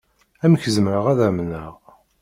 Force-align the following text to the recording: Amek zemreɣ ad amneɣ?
Amek 0.45 0.63
zemreɣ 0.75 1.05
ad 1.11 1.19
amneɣ? 1.27 1.73